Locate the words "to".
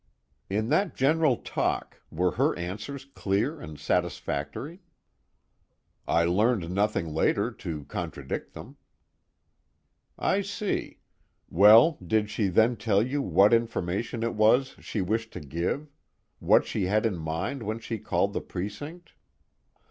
7.51-7.85, 15.33-15.39